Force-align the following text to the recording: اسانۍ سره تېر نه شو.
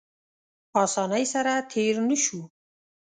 اسانۍ 0.83 1.25
سره 1.33 1.53
تېر 1.71 1.95
نه 2.07 2.17
شو. 2.23 2.41